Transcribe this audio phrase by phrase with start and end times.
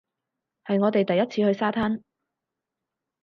[0.65, 2.01] 係我哋第一次去沙灘